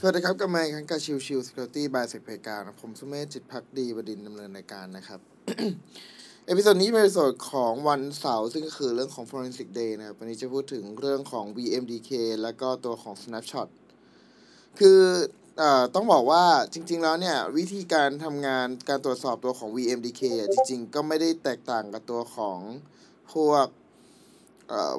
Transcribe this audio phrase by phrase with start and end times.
[0.00, 5.20] สวัสดีครับกลับมาอีกครั้งกับ Chill Chill Security by SECPlayground ผมสุเมธจิตพักดีบดินดำเนินรายการนะครับ
[6.46, 12.10] episode นี้เป็น episode ของวันเสาร์ซึ่งก็คือเรื่องของ Forensic Day นะครับ วันนี้จะพูดถึงเรื่องของ VMDK
[12.42, 13.68] แล้วก็ตัวของ Snapshot
[14.78, 15.00] คือ
[15.60, 15.62] อ
[15.94, 20.22] ต้องบอกว่าจริง ๆ แล้วเนี่ย วิธีการทำงานการตรวจสอบตัวของ VMDK
[20.52, 22.58] จริง ๆ ก็ไม่ได้แตกต่างกับตัวของ
[23.32, 23.66] พวก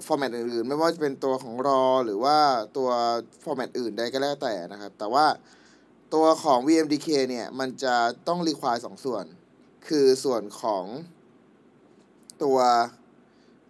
[0.06, 2.38] format อื่นๆ ไม่ว่าจะเป็นตัวของ raw หรือว่า
[2.78, 2.90] ตัว
[3.44, 5.26] format อื่นใดก็แล้วแต่นะครับ แต่ว่า
[6.14, 7.96] ตัวของ VMDK เนี่ย มันจะ
[8.28, 9.26] ต้อง require สองส่วน
[9.88, 10.86] คือส่วนของ
[12.44, 12.58] ตัว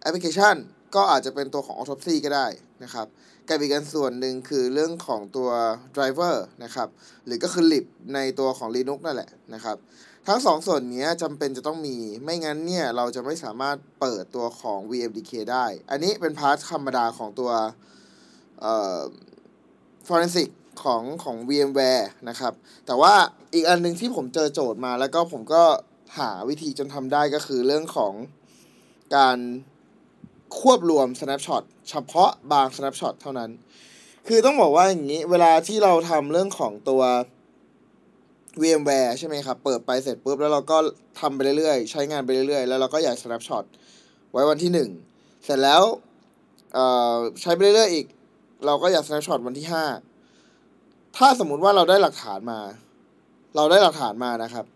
[0.00, 0.56] แอปพลิเคชัน
[0.94, 2.46] ก็อาจจะเป็นตัวของ Autopsy ก็ได้
[2.82, 3.06] นะครับ
[3.48, 5.50] กับอีกอันส่วนหนึ่งคือเรื่องของตัว
[5.96, 6.88] driver นะครับ
[7.26, 7.84] หรือก็คือ lib
[8.14, 9.76] ในตัวของ Linux นั่นแหละนะครับ
[10.28, 17.50] ทั้งสองส่วนนี้จำเป็นจะต้องมีไม่งั้นเนี่ยเราจะไม่สามารถเปิดตัวของ VMDK ได้ อันนี้เป็นพาร์ทธรรมดาของตัว
[18.60, 19.00] เอ่อ
[20.06, 20.48] forensic
[20.82, 22.52] ของของ VMware นะครับ
[22.86, 23.14] แต่ว่า
[23.54, 25.62] อีกอันหนึ่งที่ผมเจอโจทย์มาแล้วก็ผมก็
[26.18, 28.12] หาวิธีจนทำได้ก็คือเรื่องของ
[29.16, 29.38] การ
[30.58, 33.50] ควบรวม snapshot เฉพาะบาง snapshot เท่านั้น
[34.26, 37.02] คือต้องบอกว่าอย่างนี้ เวลาที่เราทำเรื่องของตัว
[38.60, 40.78] VMware ใช่ไหมครับ เปิดไปเสร็จปุ๊บ แล้วเราก็
[41.20, 43.64] ทำไปเรื่อยๆ ใช้งานไปเรื่อยๆ แล้วเราก็อยาก snapshot
[44.32, 44.90] ไว้วันที่หนึ่ง
[45.44, 45.82] เสร็จแล้ว
[47.40, 48.06] ใช้ไปเรื่อยๆ อีก
[48.66, 49.84] เราก็อยาก snapshot วันที่ห้า
[51.16, 52.60] ถ้าสมมุติว่าเราได้หลักฐานมา
[53.56, 54.66] เราได้หลักฐานมานะครับ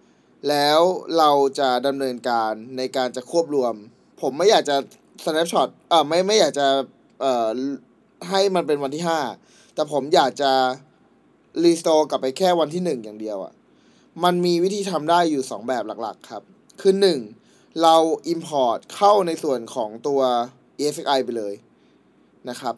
[0.48, 0.80] แล้ว
[1.18, 3.74] เราจะดำเนินการในการจะควบรวม
[4.20, 4.76] ผมไม่อยากจะ
[5.22, 6.66] snapshot เอ่อไม่ไม่อยากจะ
[7.20, 7.48] เอ่อ
[8.28, 9.20] ให้มันเป็นวันที่ห้า
[9.74, 10.52] แต่ผมอยากจะ
[11.64, 13.52] restore กลับไปแค่วันที่หนึ่งอย่างเดียวอะ
[14.24, 16.42] มันมีวิธีทำได้อยู่2แบบหลักๆครับ
[16.80, 16.94] คือ
[17.40, 17.96] 1เรา
[18.32, 20.20] import เข้าในส่วนของตัว
[20.80, 21.54] ESXi ไปเลย
[22.48, 22.74] นะครับ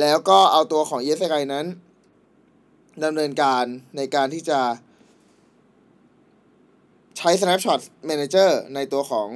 [0.00, 1.66] แล้วก็เอาตัวของ ESXi นั้น
[3.04, 3.64] ดำเนินการ
[3.96, 4.60] ในการที่จะ
[7.18, 9.28] ใช้ snapshot manager ในตัวของ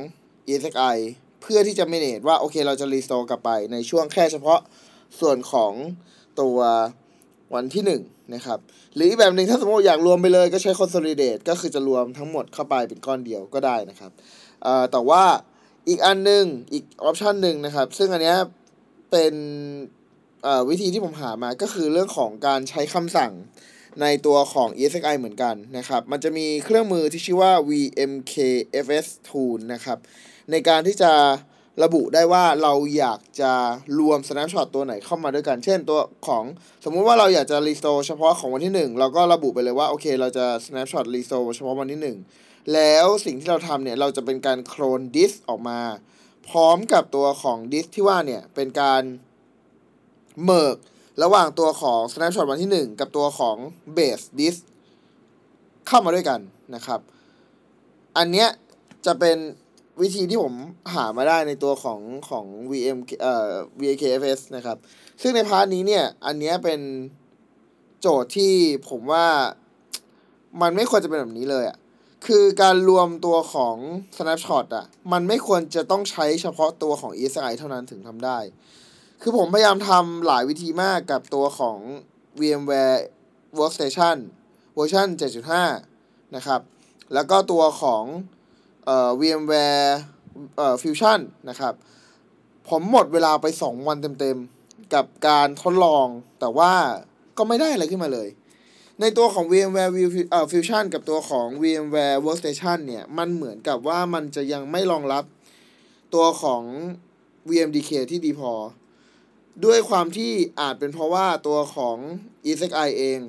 [0.49, 0.97] ESXi
[1.43, 4.61] เพื่อที่จะ manage ว่าโอเคเราจะ restore กลับไปในช่วงแค่เฉพาะ
[5.21, 5.73] ส่วนของ
[6.41, 6.59] ตัว
[7.55, 8.59] วันที่1นะครับ
[8.95, 14.13] หรืออีกแบบหนึ่งถ้าสมมติอยากรวมไปเลยก็ใช้ consolidate ก็คือจะรวมทั้งหมดเข้าไปเป็นก้อนเดียวก็ได้นะครับ
[14.93, 15.23] แต่ว่า
[15.89, 18.39] อีกอันหนึ่งอีกออปชันหนึ่งนะครับ ซึ่งอันเนี้ย
[19.11, 19.35] เป็น
[20.69, 23.33] วิธีที่ผมหามาก็คือเรื่องของการใช้คำสั่ง
[24.01, 29.99] ในตัวของ ESXi เหมือนกันนะครับ มันจะมีเครื่องมือที่ชื่อว่า VMKFS tool นะครับ
[30.51, 31.13] ในการที่จะ
[31.83, 33.53] ระบุได้ว่าเราอยากจะ
[33.99, 36.45] รวม snapshot ตัวไหนเข้ามาด้วยกัน เช่นตัวของ
[36.85, 42.01] สมมุติว่าเราอยากจะ restore เฉพาะของวันที่ 1 เราก็ระบุไปเลยว่า โอเค เราจะ snapshot restore เฉพาะวันที่
[42.37, 45.81] 1 แล้วสิ่งที่เราทำเนี่ย เราจะเป็นการโคลน disk ออกมา
[46.49, 49.03] พร้อมกับตัวของ disk ที่ว่าเนี่ย เป็นการ
[50.45, 50.77] เมิก
[51.23, 53.57] ระหว่างตัวของ snapshot วันที่ 1 กับตัวของ
[53.97, 54.61] base disk
[55.87, 56.41] เข้ามาด้วยกัน
[56.75, 57.01] นะครับ
[58.17, 58.49] อันเนี้ย
[59.07, 59.37] จะเป็น
[60.01, 60.55] วิธีที่ผม
[60.95, 64.77] หามาได้ในตัวของของ VM เอ่อ VAKFS นะครับ
[65.23, 66.81] ซึ่งในพาร์ทนี้เนี่ย อันเนี้ยเป็น
[68.01, 68.53] โจทย์ที่
[68.89, 69.27] ผมว่า
[70.61, 71.79] มันไม่ควรจะเป็นแบบนี้เลยอะ่ะ
[72.27, 73.77] คือการรวมตัวของ
[74.17, 78.39] snapshot อะ มันไม่ควรจะต้องใช้เฉพาะตัวของ ESI เท่านั้นถึงทำได้
[79.25, 81.79] คือผมพยายามทำหลายวิธีมากกับตัวของ
[82.41, 82.99] VMware
[83.59, 84.17] Workstation
[84.75, 85.09] เวอร์ชัน
[85.71, 86.61] 7.5 นะครับ
[87.15, 88.05] แล้วก็ตัวของ
[88.85, 89.87] เอ่อ VMware
[90.57, 91.75] เอ่อ Fusion นะครับ
[92.69, 96.07] ผมหมดเวลาไป 2 วันเต็มๆ กับการทดลอง
[96.41, 96.73] แต่ว่า
[97.39, 98.29] ก็ไม่ได้อะไรขึ้นมาเลย
[99.01, 99.91] ในตัวของ VMware
[100.31, 105.25] เอ่อ Fusion กับตัวของ VMware Workstation เนี่ย มันเหมือนกับว่ามันจะยังไม่รองรับ
[106.15, 106.63] ตัวของ
[107.51, 108.53] VMDK ที่ดีพอ
[109.65, 111.97] ด้วยความที่อาจเป็นเพราะว่าตัวของ
[112.45, 113.21] ESXi เอง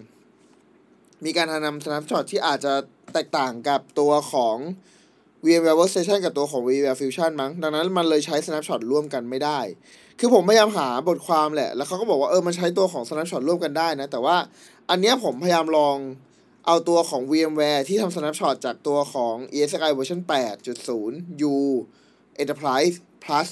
[1.25, 2.73] มีการนำ snapshot ที่อาจจะ
[3.14, 4.58] แตกต่างกับตัวของ
[5.46, 9.59] VMware Workstation กับตัวของ VMware Fusion มั้ง ดังนั้นมันเลยใช้ snapshot ร่วมกันไม่ได้
[10.20, 14.37] คือผมพยายามหาบทความแหละ แล้วเขาก็บอกว่าเออมันใช้ตัวของ snapshot ร่วมกันได้นะ แต่ว่า
[14.90, 15.97] อันเนี้ยผมพยายามลอง
[16.66, 20.22] เอาตัวของ VMware ที่ทำ snapshot จากตัวของ ESXi เวอร์ชัน
[20.85, 21.55] 8.0 U
[22.41, 23.47] Enterprise Plus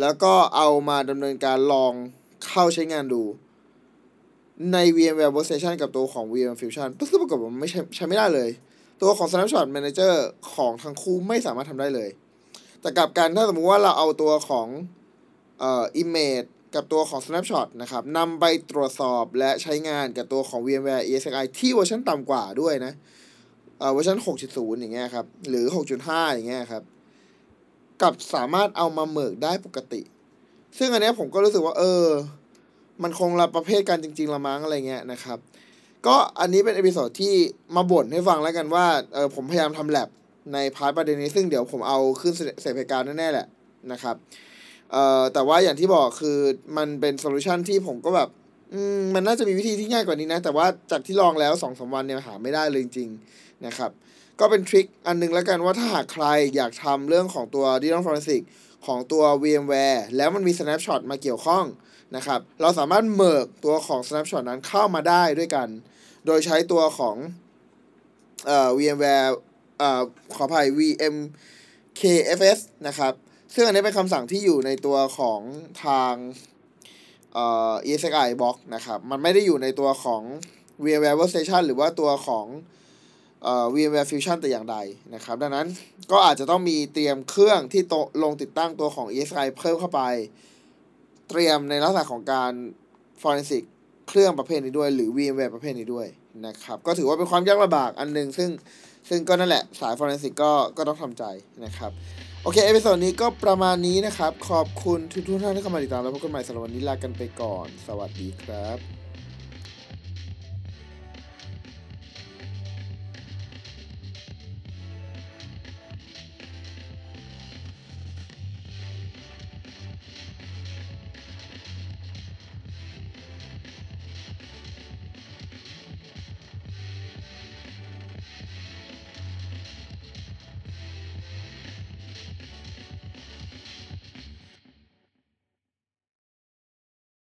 [0.00, 1.92] แล้วก็เอามาดำเนินการลอง
[2.46, 3.22] เข้าใช้งานดู
[4.72, 8.50] ใน VMware Workstation กับตัวของ VMware Fusion ซึ่งปรากฏว่าไม่ใช่ใช้ไม่ได้เลย
[9.02, 10.14] ตัวของ Snapshot Manager
[10.52, 12.08] ของทั้งคู่ไม่สามารถทำได้เลย
[12.80, 14.66] แต่กลับกันถ้าสมมุติว่าเราเอาตัวของ
[15.60, 22.92] เอ่อ image กับตัวของ snapshot นะครับนำไปตรวจสอบและใช้งานกับตัวของ VMware ESXi ที่เวอร์ชันต่ำกว่าด้วยนะ
[23.78, 24.18] เอ่อเวอร์ชัน
[24.48, 25.66] 6.0 อย่างเงี้ยครับ หรือ
[26.00, 26.82] 6.5 อย่างเงี้ยครับ
[28.02, 30.02] กับสามารถเอามา merge ได้ปกติ
[30.78, 32.06] ซึ่งอันนี้ผมก็รู้สึกว่า เออ
[33.02, 35.38] มันคนละประเภทกันจริง ๆ ละมั้งอะไรเงี้ยนะครับ
[36.06, 37.34] ก็อันนี้เป็น episode ที่
[37.76, 40.08] มาบ่นให้ฟังแล้วกันว่าเออผมพยายามทำแลบ
[40.54, 43.46] ใน part ประเด็นนี้ซึ่งเดี๋ยวผมเอาขึ้น SECPlayground แน่ๆแหละ
[43.92, 44.16] นะครับ
[44.92, 46.38] เอ่อแต่ว่าอย่างที่บอกคือ
[46.76, 48.28] มันเป็น solution ที่ผมก็แบบ
[48.72, 53.90] อืมมันน่าจะมีวิธีที่ง่ายกว่านี้นะ แต่ว่าจากที่ลองแล้วสองสามวันเนี่ยหาไม่ได้เลยจริงๆนะครับ
[54.40, 58.42] ก็เป็นทริคอันหนึงแล้วกันว่าถ้าหากใครอยากทำเรื่องของตัว Digital Forensic
[58.86, 61.64] ของตัว VMware แล้วมันมี snapshot มาเกี่ยวข้อง
[62.16, 65.68] นะครับ เราสามารถเมิกตัวของ snapshot นั้นเข้ามาได้ด้วยกัน
[66.26, 67.16] โดยใช้ตัวของ
[68.46, 69.28] เอ่อ VMware
[69.78, 70.02] เอ่อ
[70.34, 73.12] ขออภัย VMKFS นะครับ
[73.54, 75.40] ซึ่งอันนี้เป็นคำสั่งที่อยู่ในตัวของ
[75.84, 76.14] ทาง
[77.32, 80.22] เอ่อ ESXi box นะครับ มันไม่ได้อยู่ในตัวของ
[80.84, 82.46] VMware Workstation หรือว่าตัวของ
[83.74, 84.76] VMware Fusion แต่อย่างใด
[85.14, 85.66] นะครับ ดังนั้น
[86.12, 90.02] ก็อาจจะต้องมีเตรียมเครื่องที่ต้องลงติดตั้งตัวของ ESXi เพิ่มเข้าไป
[91.28, 92.52] เตรียมในลักษณะของการ
[93.22, 93.62] forensic
[94.08, 96.06] เครื่องประเภทนี้ด้วย หรือ VMware ประเภทนี้ด้วย
[96.46, 98.50] นะครับ ก็ถือว่าเป็นความยากลำบากอันหนึ่งซึ่ง
[99.08, 101.24] ซึ่งก็นั่นแหละสาย forensic ก็ก็ต้องทำใจ
[101.64, 101.90] นะครับ
[102.42, 108.95] โอเค episode นี้ก็ประมาณนี้นะครับ ขอบคุณทุกท่านที่เข้ามาติดตามแล้วพบกันใหม่สำหรับวันนี้ลากันไปก่อน สวัสดีครับ